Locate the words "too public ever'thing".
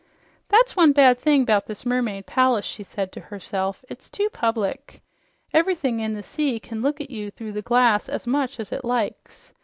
4.09-5.99